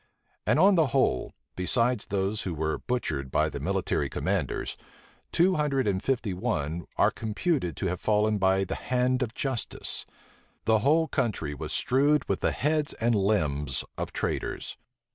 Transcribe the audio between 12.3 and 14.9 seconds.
the heads and limbs of traitors.